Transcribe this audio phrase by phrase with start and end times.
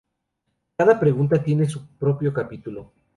[0.77, 2.91] Cada pregunta tiene su propio capítulo.